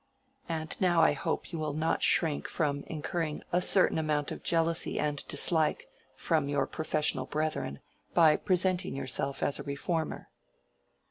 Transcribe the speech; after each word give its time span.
And 0.49 0.75
now 0.79 1.03
I 1.03 1.11
hope 1.13 1.53
you 1.53 1.59
will 1.59 1.75
not 1.75 2.01
shrink 2.01 2.47
from 2.47 2.81
incurring 2.87 3.43
a 3.53 3.61
certain 3.61 3.99
amount 3.99 4.31
of 4.31 4.41
jealousy 4.41 4.97
and 4.97 5.23
dislike 5.27 5.89
from 6.15 6.49
your 6.49 6.65
professional 6.65 7.27
brethren 7.27 7.81
by 8.15 8.35
presenting 8.35 8.95
yourself 8.95 9.43
as 9.43 9.59
a 9.59 9.63
reformer." 9.63 10.31